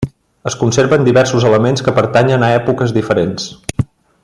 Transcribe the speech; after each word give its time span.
Es 0.51 0.55
conserven 0.61 1.03
diversos 1.07 1.45
elements 1.49 1.85
que 1.89 1.95
pertanyen 1.99 2.47
a 2.47 2.51
èpoques 2.57 2.95
diferents. 2.97 3.47